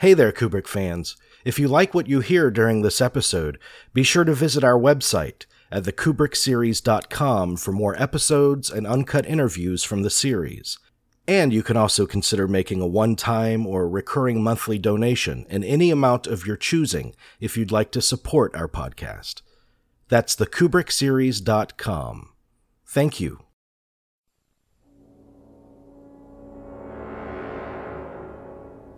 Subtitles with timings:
[0.00, 1.18] Hey there, Kubrick fans.
[1.44, 3.58] If you like what you hear during this episode,
[3.92, 10.02] be sure to visit our website at thekubrickseries.com for more episodes and uncut interviews from
[10.02, 10.78] the series.
[11.28, 15.90] And you can also consider making a one time or recurring monthly donation in any
[15.90, 19.42] amount of your choosing if you'd like to support our podcast.
[20.08, 22.30] That's thekubrickseries.com.
[22.86, 23.44] Thank you.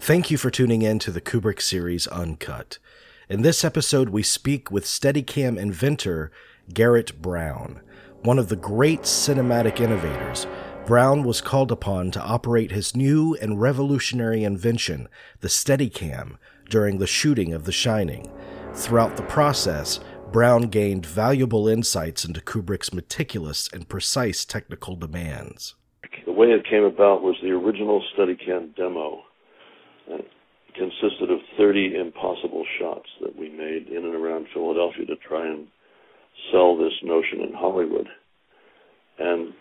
[0.03, 2.81] Thank you for tuning in to the Kubrick series Uncut.
[3.29, 6.33] In this episode, we speak with Steadicam inventor
[6.75, 7.81] Garrett Brown.
[8.23, 10.49] One of the great cinematic innovators,
[10.87, 15.07] Brown was called upon to operate his new and revolutionary invention,
[15.39, 16.37] the Steadicam,
[16.69, 18.29] during the shooting of The Shining.
[18.75, 20.01] Throughout the process,
[20.33, 25.77] Brown gained valuable insights into Kubrick's meticulous and precise technical demands.
[26.27, 29.23] The way it came about was the original Steadicam demo
[30.09, 30.27] it
[30.75, 35.67] consisted of 30 impossible shots that we made in and around Philadelphia to try and
[36.51, 38.09] sell this notion in Hollywood.
[39.19, 39.53] And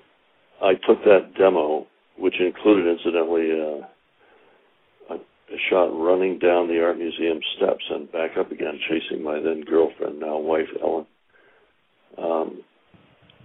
[0.61, 6.97] I took that demo, which included, incidentally, uh, a, a shot running down the art
[6.97, 11.05] museum steps and back up again, chasing my then girlfriend, now wife Ellen.
[12.17, 12.61] Um,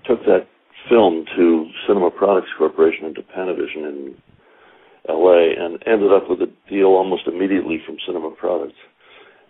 [0.06, 0.47] took that
[0.88, 4.14] film to Cinema Products Corporation and to Panavision in
[5.09, 8.79] LA and ended up with a deal almost immediately from Cinema Products.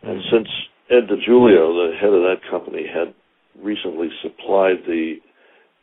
[0.03, 0.37] And mm-hmm.
[0.37, 0.49] since
[0.91, 3.15] Ed DiGiulio, the head of that company, had
[3.61, 5.17] recently supplied the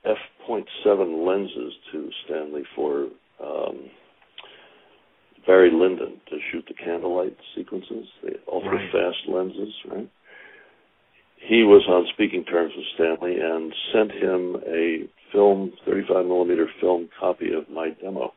[0.05, 3.07] f.7 lenses to Stanley for
[3.43, 3.89] um,
[5.45, 9.35] Barry Lyndon to shoot the candlelight sequences, the ultra fast right.
[9.35, 10.09] lenses, right?
[11.37, 17.09] He was on speaking terms with Stanley and sent him a film, 35 millimeter film
[17.19, 18.33] copy of my demo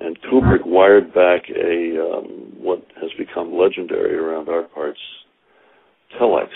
[0.00, 5.00] and Kubrick wired back a um, what has become legendary around our parts
[6.20, 6.48] telex,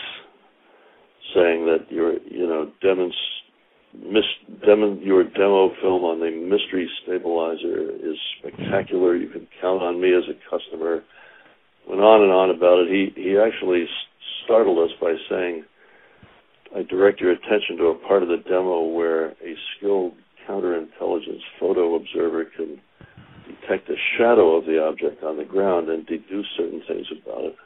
[1.34, 3.14] saying that your you know demons
[3.94, 4.24] mis,
[4.64, 9.16] demo, your demo film on the mystery stabilizer is spectacular.
[9.16, 11.02] You can count on me as a customer.
[11.88, 12.88] Went on and on about it.
[12.88, 13.86] He he actually
[14.44, 15.64] startled us by saying,
[16.76, 20.14] "I direct your attention to a part of the demo where a skilled
[20.48, 22.80] counterintelligence photo observer can."
[23.60, 27.56] Detect the shadow of the object on the ground and deduce certain things about it.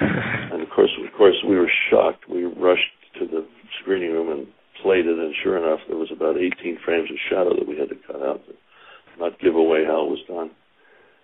[0.00, 2.28] and of course, of course, we were shocked.
[2.28, 3.46] We rushed to the
[3.80, 4.46] screening room and
[4.82, 7.88] played it, and sure enough, there was about 18 frames of shadow that we had
[7.88, 8.54] to cut out to
[9.18, 10.50] not give away how it was done.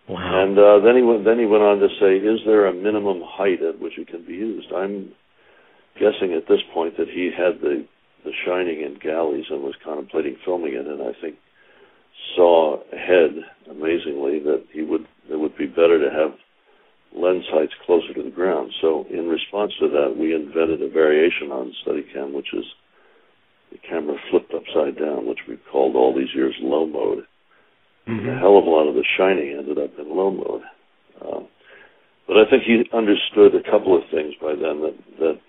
[0.09, 0.21] Wow.
[0.21, 1.25] And uh, then he went.
[1.25, 4.27] Then he went on to say, "Is there a minimum height at which it can
[4.27, 5.13] be used?" I'm
[5.95, 7.87] guessing at this point that he had the
[8.25, 11.37] the Shining in galleys and was contemplating filming it, and I think
[12.37, 13.31] saw ahead,
[13.71, 16.33] amazingly, that he would it would be better to have
[17.17, 18.73] lens heights closer to the ground.
[18.81, 22.65] So in response to that, we invented a variation on Steadicam, which is
[23.73, 27.25] the camera flipped upside down, which we've called all these years low mode.
[28.09, 28.29] Mm-hmm.
[28.29, 30.63] A hell of a lot of the shining ended up in low mode.
[31.25, 31.49] Um,
[32.27, 35.41] but I think he understood a couple of things by then that that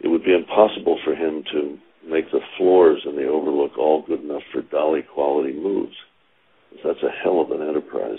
[0.00, 4.22] it would be impossible for him to make the floors and the overlook all good
[4.22, 5.94] enough for dolly quality moves.
[6.84, 8.18] That's a hell of an enterprise.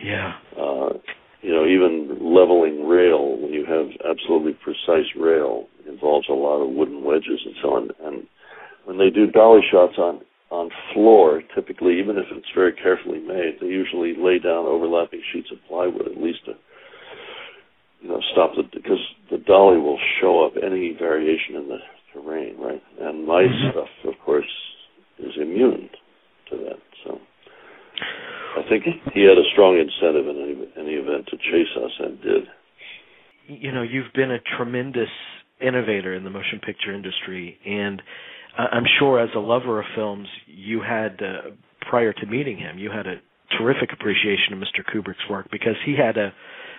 [0.00, 0.34] Yeah.
[0.58, 0.94] Uh,
[1.42, 6.70] you know, even leveling rail when you have absolutely precise rail involves a lot of
[6.70, 7.90] wooden wedges and so on.
[8.02, 8.26] And
[8.84, 13.58] when they do dolly shots on on floor, typically, even if it's very carefully made,
[13.60, 16.52] they usually lay down overlapping sheets of plywood at least to
[18.00, 19.00] you know stop the because
[19.30, 21.78] the dolly will show up any variation in the
[22.14, 22.82] terrain, right?
[23.00, 23.70] And my mm-hmm.
[23.70, 24.48] stuff, of course,
[25.18, 25.90] is immune
[26.50, 26.80] to that.
[27.04, 27.18] So
[28.56, 32.22] I think he had a strong incentive in any, any event to chase us, and
[32.22, 32.44] did.
[33.46, 35.10] You know, you've been a tremendous
[35.60, 38.00] innovator in the motion picture industry, and
[38.56, 41.50] I'm sure as a lover of films, you had uh,
[41.90, 43.16] prior to meeting him, you had a
[43.58, 44.82] terrific appreciation of Mr.
[44.84, 46.32] Kubrick's work because he had a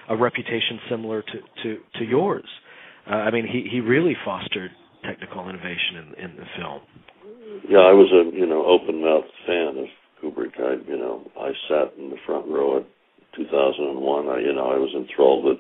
[0.08, 2.48] a reputation similar to to to yours.
[3.10, 4.72] Uh, I mean, he he really fostered
[5.08, 6.82] technical innovation in, in the film.
[7.70, 9.88] Yeah, I was a you know open mouthed fan of
[10.22, 10.60] Kubrick.
[10.60, 12.86] I you know I sat in the front row at
[13.36, 14.28] 2001.
[14.28, 15.58] I you know I was enthralled with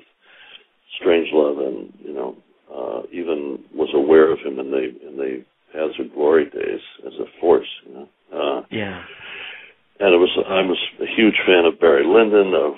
[0.99, 2.35] Strangelove, and you know
[2.73, 5.43] uh, even was aware of him in the in the
[5.75, 7.67] of Glory days as a force.
[7.85, 8.07] You know.
[8.31, 9.03] Uh, yeah.
[9.99, 12.73] And it was I was a huge fan of Barry Lyndon, of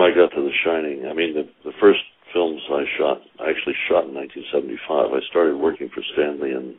[0.00, 2.00] time I got to The Shining, I mean, the, the first
[2.32, 5.12] films I shot, I actually shot in 1975.
[5.12, 6.76] I started working for Stanley in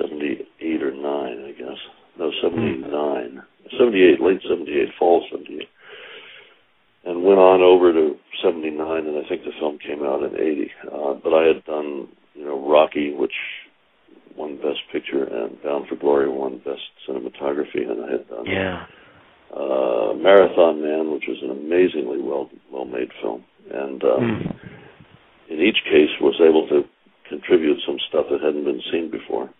[0.00, 1.78] 78 or 9, I guess.
[2.18, 3.42] No, 79.
[3.78, 5.68] 78, late 78, fall 78.
[7.04, 10.70] And went on over to 79, and I think the film came out in 80.
[10.84, 13.32] Uh, but I had done, you know, Rocky, which
[14.36, 18.46] won Best Picture, and Bound for Glory won Best Cinematography, and I had done.
[18.46, 18.86] Yeah
[19.54, 24.54] uh, Marathon Man, which was an amazingly well well made film, and um, Mm.
[25.50, 26.84] in each case was able to
[27.28, 29.50] contribute some stuff that hadn't been seen before.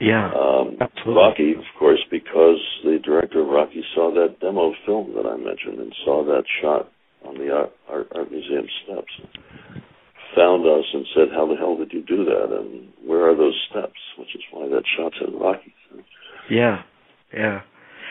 [0.00, 0.30] Yeah.
[0.34, 1.14] Um, Absolutely.
[1.14, 5.78] Rocky, of course, because the director of Rocky saw that demo film that I mentioned
[5.78, 6.90] and saw that shot
[7.24, 9.12] on the art, art, art museum steps,
[10.34, 12.50] found us and said, "How the hell did you do that?
[12.50, 15.72] And where are those steps?" Which is why that shot's in Rocky.
[16.50, 16.82] Yeah,
[17.32, 17.62] yeah.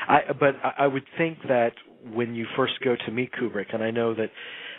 [0.08, 1.74] I but I would think that
[2.14, 4.30] when you first go to meet Kubrick, and I know that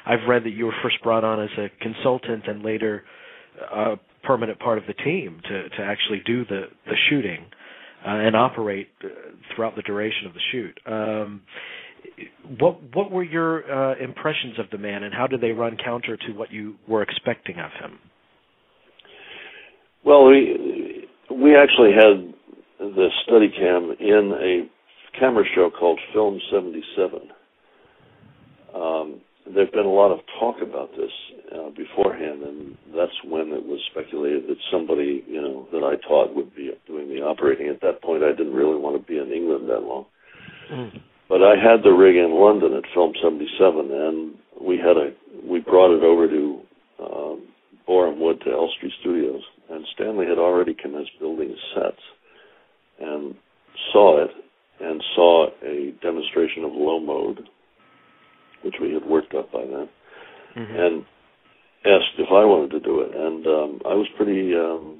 [0.06, 3.04] I've read that you were first brought on as a consultant and later
[3.72, 7.46] a permanent part of the team to to actually do the the shooting
[8.06, 9.08] uh, and operate uh,
[9.54, 10.78] throughout the duration of the shoot.
[10.86, 11.42] Um,
[12.58, 16.16] what what were your uh, impressions of the man, and how did they run counter
[16.16, 17.98] to what you were expecting of him?
[20.04, 22.34] Well, we we actually had
[22.78, 24.73] the Steadicam in a
[25.18, 27.20] camera show called Film 77.
[28.74, 29.20] Um,
[29.54, 31.10] there'd been a lot of talk about this
[31.54, 36.34] uh, beforehand, and that's when it was speculated that somebody, you know, that I taught
[36.34, 37.68] would be doing the operating.
[37.68, 40.06] At that point, I didn't really want to be in England that long.
[41.28, 45.12] But I had the rig in London at Film 77, and we had a
[45.44, 46.60] we brought it over to
[47.00, 47.48] um,
[47.88, 52.00] Borehamwood to Elstree Studios, and Stanley had already commenced building sets,
[53.00, 53.34] and
[53.92, 54.30] saw it,
[54.80, 57.48] and saw a demonstration of low mode,
[58.62, 59.88] which we had worked up by then,
[60.56, 60.78] Mhm.
[60.78, 61.04] and
[61.84, 64.98] asked if I wanted to do it, and um, I was pretty um,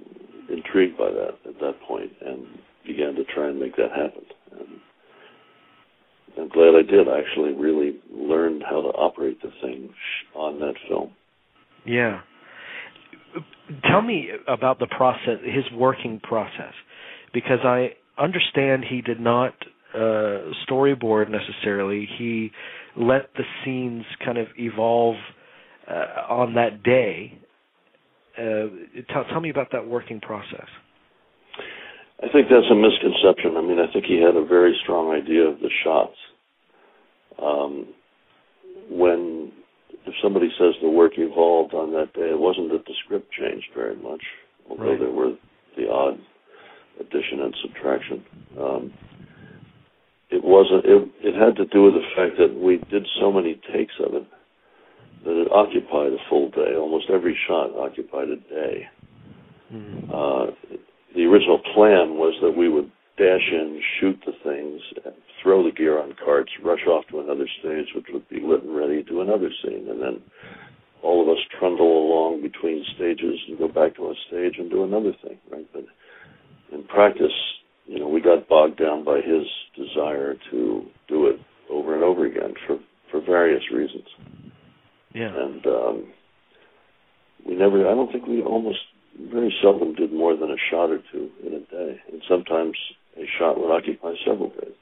[0.48, 2.46] intrigued by that at that point, and
[2.86, 4.24] began to try and make that happen.
[4.52, 4.80] And
[6.38, 7.08] I'm glad I did.
[7.08, 9.88] I actually really learned how to operate the thing
[10.34, 11.10] on that film.
[11.86, 12.20] Yeah.
[13.84, 16.74] Tell me about the process, his working process,
[17.32, 19.54] because I understand he did not
[19.94, 22.08] uh, storyboard necessarily.
[22.18, 22.50] He
[22.96, 25.16] let the scenes kind of evolve
[25.88, 27.38] uh, on that day.
[28.38, 30.66] Uh, tell, tell me about that working process.
[32.22, 33.56] I think that's a misconception.
[33.56, 36.16] I mean, I think he had a very strong idea of the shots.
[37.40, 37.88] Um,
[38.90, 39.52] when
[40.06, 43.66] if somebody says the work evolved on that day, it wasn't that the script changed
[43.74, 44.22] very much,
[44.68, 44.98] although Right.
[45.00, 45.32] there were
[45.76, 46.18] the odd
[47.00, 48.24] addition and subtraction.
[48.60, 48.92] Um,
[50.30, 50.84] it wasn't.
[50.84, 54.14] It, it had to do with the fact that we did so many takes of
[54.14, 54.26] it
[55.24, 56.76] that it occupied a full day.
[56.76, 58.88] Almost every shot occupied a day.
[59.72, 60.10] Mm.
[60.10, 60.52] Uh,
[61.14, 64.82] the original plan was that we would dash in, shoot the things,
[65.42, 68.74] throw the gear on carts, rush off to another stage, which would be lit and
[68.74, 70.20] ready, do another scene, and then
[71.02, 74.84] all of us trundle along between stages and go back to a stage and do
[74.84, 75.43] another thing, right?
[75.43, 75.43] But in
[76.94, 77.32] practice,
[77.86, 79.44] you know, we got bogged down by his
[79.76, 82.78] desire to do it over and over again for
[83.10, 84.08] for various reasons,
[85.14, 85.30] Yeah.
[85.34, 86.12] and um,
[87.46, 87.86] we never.
[87.86, 88.80] I don't think we almost
[89.30, 92.76] very seldom did more than a shot or two in a day, and sometimes
[93.16, 94.74] a shot would occupy several days.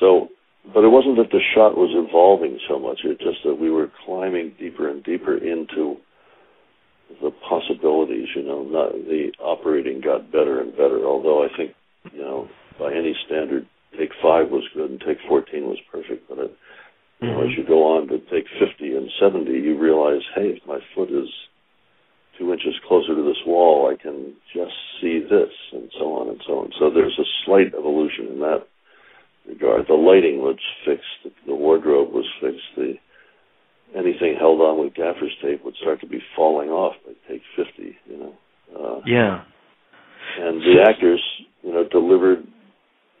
[0.00, 0.28] So,
[0.74, 3.90] but it wasn't that the shot was evolving so much; it's just that we were
[4.04, 5.96] climbing deeper and deeper into
[7.22, 8.28] the possibilities.
[8.34, 11.04] You know, not, the operating got better and better.
[11.04, 11.72] Although I think,
[12.12, 12.48] you know,
[12.78, 13.66] by any standard,
[13.98, 16.28] take five was good and take fourteen was perfect.
[16.28, 16.56] But it,
[17.20, 17.60] you know, as mm-hmm.
[17.60, 21.28] you go on to take 50 and 70, you realize, hey, if my foot is
[22.38, 26.40] two inches closer to this wall, I can just see this, and so on and
[26.46, 26.70] so on.
[26.78, 28.64] So there's a slight evolution in that
[29.46, 29.84] regard.
[29.86, 32.94] The lighting was fixed, the wardrobe was fixed, the
[33.96, 37.96] anything held on with gaffer's tape would start to be falling off by take 50,
[38.06, 38.34] you know.
[38.74, 39.42] Uh, Yeah.
[40.38, 41.20] and the actors,
[41.62, 42.46] you know, delivered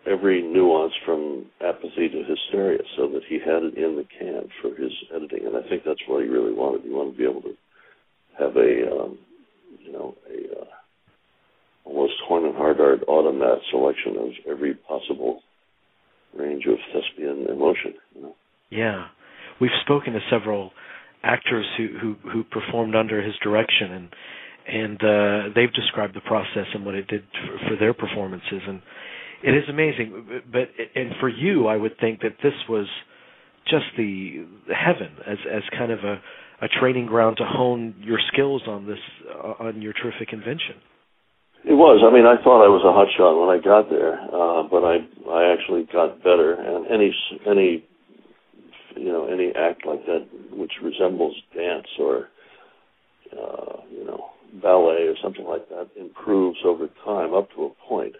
[0.06, 4.74] every nuance from apathy to hysteria, so that he had it in the can for
[4.74, 6.82] his editing, and I think that's what he really wanted.
[6.82, 7.56] He wanted to be able to
[8.38, 9.18] have a, um,
[9.78, 10.64] you know, a uh,
[11.84, 15.42] almost Horn and Hardart automat selection of every possible
[16.34, 17.94] range of thespian emotion.
[18.14, 18.34] You know.
[18.70, 19.08] Yeah,
[19.60, 20.72] we've spoken to several
[21.22, 24.08] actors who who, who performed under his direction, and
[24.66, 28.82] and uh, they've described the process and what it did for, for their performances, and
[29.42, 30.42] it is amazing.
[30.50, 32.86] But and for you, I would think that this was
[33.66, 36.20] just the heaven as as kind of a
[36.62, 38.98] a training ground to hone your skills on this
[39.32, 40.76] uh, on your terrific invention.
[41.64, 42.00] It was.
[42.00, 45.04] I mean, I thought I was a hotshot when I got there, uh, but I
[45.28, 46.54] I actually got better.
[46.56, 47.12] And any
[47.46, 47.84] any
[48.96, 52.28] you know any act like that which resembles dance or
[53.32, 54.30] uh, you know
[54.62, 58.14] ballet or something like that improves over time up to a point.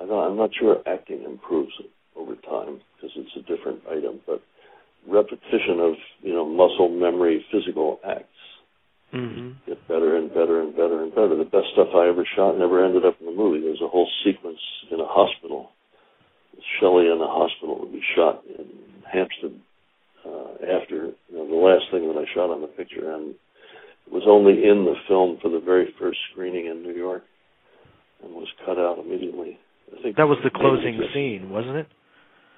[0.00, 1.72] I don't, I'm not sure acting improves
[2.16, 4.42] over time because it's a different item, but
[5.06, 8.28] repetition of you know muscle memory, physical acts
[9.12, 9.52] mm-hmm.
[9.66, 11.36] get better and better and better and better.
[11.36, 13.60] The best stuff I ever shot never ended up in the movie.
[13.60, 15.70] There's a whole sequence in a hospital.
[16.80, 18.66] Shelley in the hospital would be shot in
[19.10, 19.58] Hampstead
[20.24, 23.34] uh, after you know, the last thing that I shot on the picture, and
[24.06, 27.22] it was only in the film for the very first screening in New York,
[28.22, 29.58] and was cut out immediately.
[29.98, 31.86] I think that was the closing scene, wasn't it?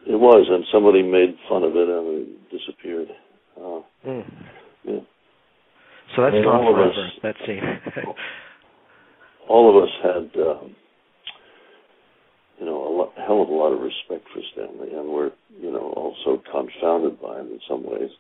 [0.07, 3.09] It was, and somebody made fun of it and it disappeared.
[3.57, 4.25] Uh, mm.
[4.85, 5.01] Yeah.
[6.15, 6.91] So that's not forever.
[6.91, 7.63] Us, that scene.
[9.49, 10.77] all of us had, um,
[12.61, 15.73] you know, a lot, hell of a lot of respect for Stanley, and we're, you
[15.73, 18.11] know, also confounded by him in some ways.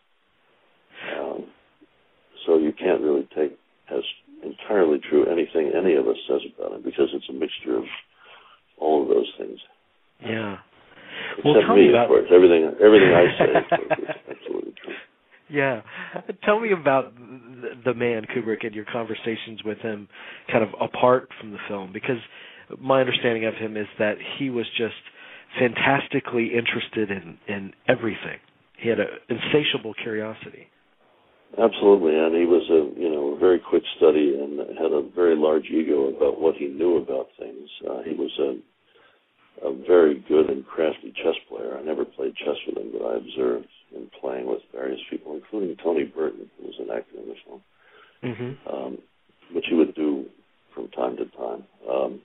[2.84, 3.56] Can't really take
[3.88, 4.04] as
[4.44, 7.84] entirely true anything any of us says about him because it's a mixture of
[8.78, 9.58] all of those things.
[10.20, 10.58] Yeah.
[11.38, 12.04] Except well, tell me, me about...
[12.04, 12.28] of course.
[12.28, 14.94] Everything, everything I say is absolutely true.
[15.48, 15.82] Yeah.
[16.44, 17.14] Tell me about
[17.84, 20.08] the man Kubrick and your conversations with him
[20.50, 22.20] kind of apart from the film because
[22.80, 24.94] my understanding of him is that he was just
[25.58, 28.38] fantastically interested in in everything.
[28.78, 30.68] He had an insatiable curiosity.
[31.56, 35.36] Absolutely, and he was a you know a very quick study and had a very
[35.36, 37.68] large ego about what he knew about things.
[37.88, 38.58] Uh, he was a
[39.66, 41.78] a very good and crafty chess player.
[41.78, 45.76] I never played chess with him, but I observed him playing with various people, including
[45.82, 47.62] Tony Burton, who was an actor in the film,
[48.24, 48.74] mm-hmm.
[48.74, 48.98] um,
[49.52, 50.26] which he would do
[50.74, 51.64] from time to time.
[51.88, 52.20] Um,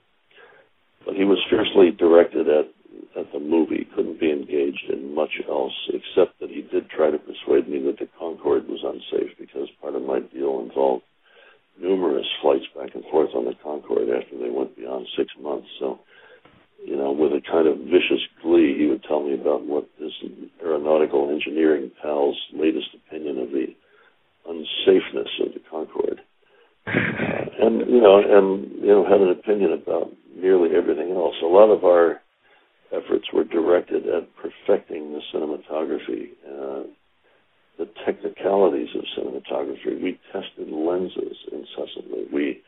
[1.05, 2.65] but he was fiercely directed at
[3.17, 3.87] at the movie.
[3.95, 8.09] Couldn't be engaged in much else, except he did try to persuade me that the
[8.19, 11.03] Concorde was unsafe because part of my deal involved
[11.79, 15.67] numerous flights back and forth on the Concorde after they went beyond six months.
[15.79, 15.99] So
[16.85, 20.11] you know, with a kind of vicious glee, he would tell me about what his
[20.63, 23.67] aeronautical engineering pal's latest opinion of the
[24.47, 26.21] unsafeness of the Concorde.
[26.87, 26.91] Uh,
[27.61, 31.35] and you know, and you know, had an opinion about nearly everything else.
[31.43, 32.21] A lot of our
[32.91, 36.83] efforts were directed at perfecting the cinematography, uh,
[37.77, 40.01] the technicalities of cinematography.
[40.01, 42.25] We tested lenses incessantly.
[42.31, 42.61] We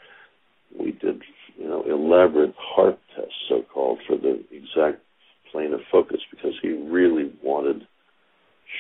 [0.79, 1.21] we did
[1.57, 5.03] you know elaborate HARP tests, so called, for the exact
[5.51, 7.85] plane of focus because he really wanted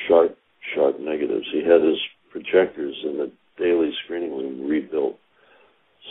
[0.07, 0.37] sharp,
[0.73, 1.45] sharp negatives.
[1.51, 1.99] He had his
[2.31, 5.17] projectors in the daily screening room rebuilt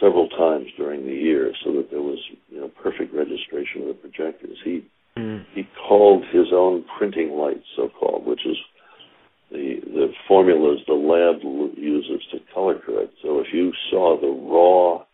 [0.00, 3.94] several times during the year so that there was you know perfect registration of the
[3.94, 4.58] projectors.
[4.64, 4.84] He
[5.16, 5.44] mm.
[5.54, 8.56] he called his own printing light, so called, which is
[9.50, 11.42] the the formulas the lab
[11.76, 13.12] uses to color correct.
[13.22, 15.04] So if you saw the raw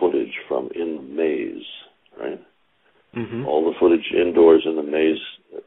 [0.00, 1.66] footage from in the maze,
[2.18, 2.40] right?
[3.14, 3.46] Mm-hmm.
[3.46, 5.20] All the footage indoors in the maze,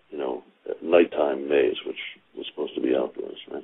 [0.10, 2.00] you know, at nighttime maze, which
[2.36, 3.64] was supposed to be outdoors, right?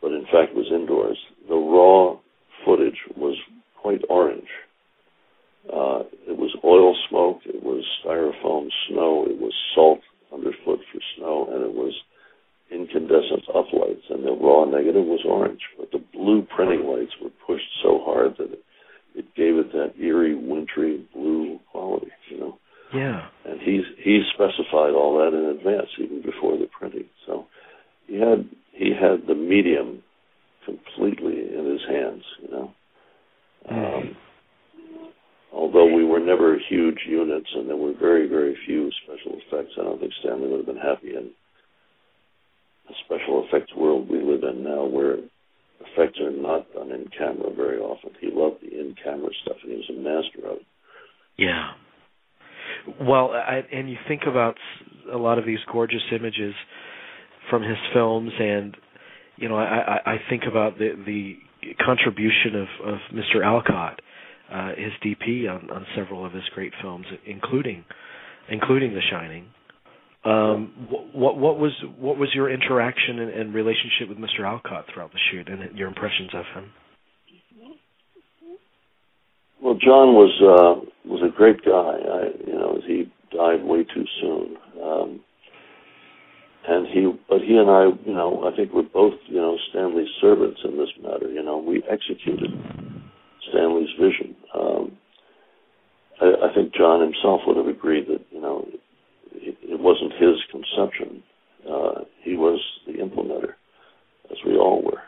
[0.00, 1.18] But in fact was indoors.
[1.48, 2.16] The raw
[2.64, 3.36] footage was
[3.80, 4.48] quite orange.
[5.68, 10.00] Uh, it was oil smoke, it was styrofoam snow, it was salt
[10.32, 11.92] underfoot for snow, and it was
[12.72, 15.60] incandescent uplights, and the raw negative was orange.
[15.78, 18.64] But the blue printing lights were pushed so hard that it
[19.14, 22.58] it gave it that eerie, wintry blue quality, you know.
[22.94, 23.28] Yeah.
[23.44, 25.34] And he's he specified all that
[25.98, 27.08] advance, even before the printing.
[27.26, 27.46] So
[28.06, 30.02] he had he had the medium
[30.64, 32.70] completely in his hands, you know.
[33.68, 34.16] Um,
[35.52, 39.84] although we were never huge units and there were very, very few special effects, I
[39.84, 41.30] don't think Stanley would have been happy in
[42.88, 45.16] the special effects world we live in now, where
[45.80, 48.10] effects are not done in camera very often.
[48.20, 50.66] He loved the in camera stuff, and he was a master of it.
[51.36, 51.72] Yeah.
[53.00, 54.56] Well, I, and you think about
[55.12, 56.54] a lot of these gorgeous images
[57.48, 58.76] from his films, and
[59.36, 61.38] you know, I, I, think about the the
[61.84, 63.44] contribution of, of Mr.
[63.44, 64.00] Alcott,
[64.52, 67.84] uh, his DP on, on several of his great films, including
[68.50, 69.46] including The Shining.
[70.22, 74.46] Um, what what was what was your interaction and, and, relationship with Mr.
[74.46, 76.70] Alcott throughout the shoot, and your impressions of him?
[79.62, 81.70] Well, John was uh, was a great guy.
[81.70, 85.20] I, you know, he died way too soon, um,
[86.68, 90.08] and he, but he and I, you know, I think we're both, you know, Stanley's
[90.20, 91.28] servants in this matter.
[91.30, 92.50] You know, we executed
[93.50, 94.36] Stanley's vision.
[94.54, 94.92] Um,
[96.20, 98.66] I, I think John himself would have agreed that you know
[99.32, 101.22] it, it wasn't his conception.
[101.68, 103.54] Uh, he was the implementer,
[104.30, 104.99] as we all were.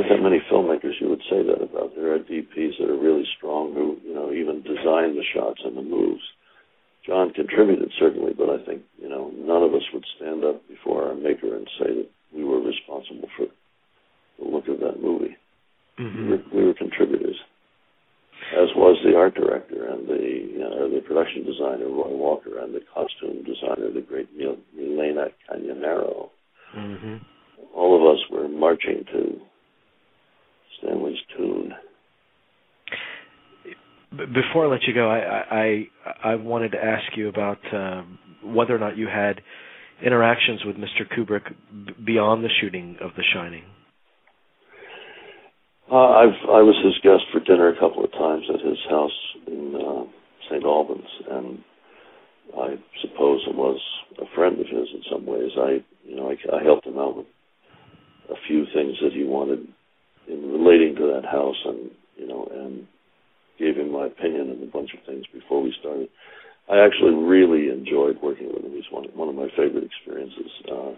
[0.00, 1.94] Aren't that many filmmakers you would say that about.
[1.94, 5.76] There are DPs that are really strong who, you know, even design the shots and
[5.76, 6.22] the moves.
[7.06, 11.08] John contributed certainly, but I think, you know, none of us would stand up before
[11.08, 13.46] our maker and say that we were responsible for
[14.38, 15.36] the look of that movie.
[15.98, 16.30] Mm-hmm.
[16.30, 17.36] We, were, we were contributors,
[18.56, 22.74] as was the art director and the you know, the production designer Roy Walker and
[22.74, 26.30] the costume designer, the great Milena Canonero.
[26.74, 27.16] Mm-hmm.
[27.74, 29.40] All of us were marching to
[30.82, 31.72] Stanley's tune.
[34.10, 35.88] Before I let you go, I
[36.24, 39.40] I, I wanted to ask you about um, whether or not you had
[40.04, 41.06] interactions with Mr.
[41.06, 41.54] Kubrick
[41.86, 43.64] b- beyond the shooting of The Shining.
[45.90, 49.18] Uh, I've I was his guest for dinner a couple of times at his house
[49.46, 50.04] in uh,
[50.48, 50.64] St.
[50.64, 51.58] Albans, and
[52.56, 53.80] I suppose it was
[54.20, 55.50] a friend of his in some ways.
[55.56, 57.26] I you know I, I helped him out with
[58.30, 59.66] a few things that he wanted
[60.30, 62.86] in relating to that house, and you know, and
[63.58, 66.08] gave him my opinion on a bunch of things before we started.
[66.70, 68.72] I actually really enjoyed working with him.
[68.72, 70.94] He's one one of my favorite experiences, uh,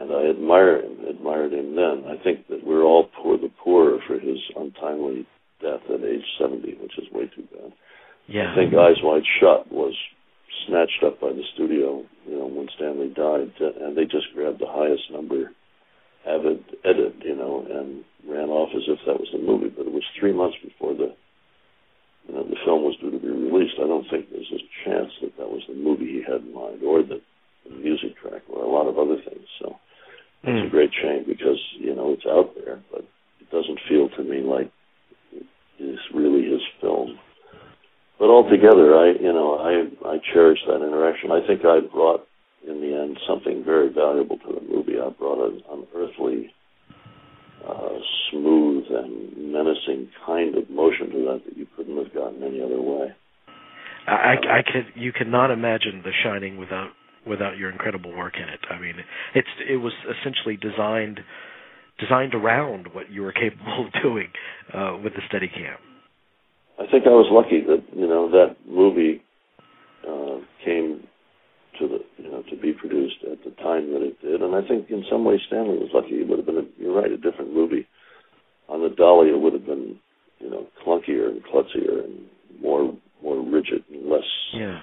[0.00, 1.04] and I admire him.
[1.08, 2.04] Admired him then.
[2.08, 5.26] I think that we're all poor the poorer for his untimely
[5.60, 7.72] death at age 70, which is way too bad.
[8.26, 8.52] Yeah.
[8.52, 9.94] I think Eyes Wide Shut was
[10.66, 14.68] snatched up by the studio, you know, when Stanley died, and they just grabbed the
[14.68, 15.52] highest number
[16.26, 19.68] avid edit, you know, and ran off as if that was the movie.
[19.68, 21.14] But it was three months before the
[22.26, 23.74] you know, the film was due to be released.
[23.76, 26.82] I don't think there's a chance that that was the movie he had in mind,
[26.82, 27.20] or the,
[27.64, 29.46] the music track, or a lot of other things.
[29.60, 29.76] So
[30.42, 30.66] it's Mm.
[30.66, 33.04] a great shame because you know it's out there, but
[33.40, 34.70] it doesn't feel to me like
[35.78, 37.18] it's really his film.
[38.18, 41.32] But altogether, I you know I I cherish that interaction.
[41.32, 42.26] I think I brought
[42.68, 44.98] in the end something very valuable to the movie.
[45.00, 46.52] I brought an unearthly,
[47.66, 47.98] uh,
[48.30, 52.80] smooth and menacing kind of motion to that that you couldn't have gotten any other
[52.80, 53.14] way.
[54.06, 56.90] I, I could you cannot imagine The Shining without
[57.26, 58.60] without your incredible work in it.
[58.70, 58.96] I mean,
[59.34, 61.20] it's it was essentially designed
[61.98, 64.28] designed around what you were capable of doing
[64.72, 65.76] uh, with the Steadicam.
[66.78, 69.22] I think I was lucky that you know that movie
[70.06, 71.06] uh, came
[71.78, 74.66] to the you know to be produced at the time that it did, and I
[74.66, 76.16] think in some ways Stanley was lucky.
[76.24, 77.86] It would have been a, you're right a different movie.
[78.68, 80.00] On the dolly, it would have been
[80.40, 82.24] you know clunkier and klutzier and
[82.60, 84.80] more more rigid and less Yeah.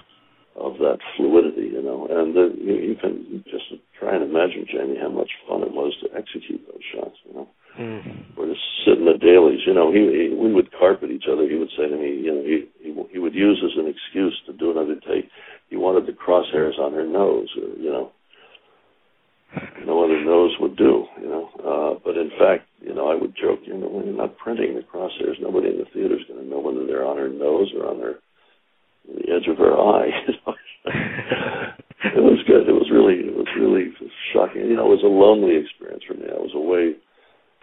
[0.56, 2.08] of that fluidity, you know.
[2.10, 3.66] And the, you, you can just
[4.00, 7.48] try and imagine, Jamie, how much fun it was to execute those shots, you know.
[7.80, 8.38] Mm.
[8.38, 9.92] Or to sit in the dailies, you know.
[9.96, 11.48] He, he we would carpet each other.
[11.48, 14.36] He would say to me, you know, he he, he would use as an excuse
[14.46, 15.30] to do another take.
[15.70, 18.12] He wanted the crosshairs on her nose, or you know,
[19.86, 21.50] no other nose would do, you know.
[21.60, 24.76] Uh, but in fact, you know, I would joke, you know, when you're not printing
[24.76, 27.72] the crosshairs, nobody in the theater is going to know whether they're on her nose
[27.76, 28.16] or on her
[29.08, 30.10] the edge of her eye.
[30.28, 30.56] You know?
[32.18, 32.68] it was good.
[32.68, 33.94] It was really, it was really
[34.34, 34.66] shocking.
[34.66, 36.26] You know, it was a lonely experience for me.
[36.26, 36.98] I was away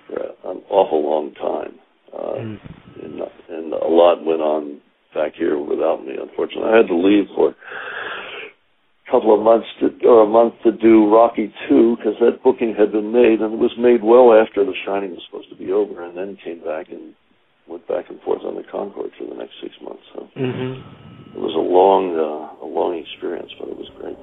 [0.07, 1.75] for an awful long time,
[2.15, 2.59] uh, Mm.
[3.03, 4.81] and and a lot went on
[5.15, 6.15] back here without me.
[6.15, 7.57] Unfortunately, I had to leave for
[9.11, 12.93] couple of months to or a month to do Rocky Two because that booking had
[12.93, 16.05] been made, and it was made well after The Shining was supposed to be over,
[16.05, 17.15] and then came back and
[17.67, 20.03] went back and forth on the Concorde for the next six months.
[20.15, 20.81] So hmm
[21.35, 24.19] it was a long, uh, a long experience, but it was great.